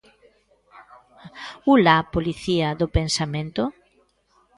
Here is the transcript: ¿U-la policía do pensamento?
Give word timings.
¿U-la 1.73 1.97
policía 2.13 2.67
do 2.79 2.87
pensamento? 2.97 3.63